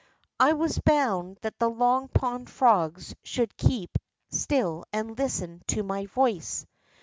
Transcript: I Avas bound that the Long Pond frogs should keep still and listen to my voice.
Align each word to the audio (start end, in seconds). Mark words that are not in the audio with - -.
I 0.39 0.53
Avas 0.53 0.83
bound 0.83 1.37
that 1.43 1.59
the 1.59 1.69
Long 1.69 2.07
Pond 2.07 2.49
frogs 2.49 3.13
should 3.21 3.55
keep 3.55 3.99
still 4.31 4.83
and 4.91 5.15
listen 5.15 5.61
to 5.67 5.83
my 5.83 6.07
voice. 6.07 6.65